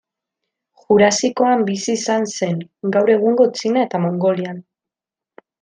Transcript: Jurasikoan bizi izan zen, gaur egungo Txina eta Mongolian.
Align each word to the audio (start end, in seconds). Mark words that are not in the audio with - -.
Jurasikoan 0.85 1.61
bizi 1.67 1.95
izan 1.99 2.27
zen, 2.39 2.65
gaur 2.97 3.15
egungo 3.19 3.49
Txina 3.59 3.87
eta 3.89 4.05
Mongolian. 4.07 4.59